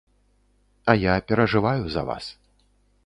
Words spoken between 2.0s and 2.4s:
вас.